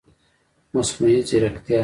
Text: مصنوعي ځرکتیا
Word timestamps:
مصنوعي 0.77 1.19
ځرکتیا 1.29 1.79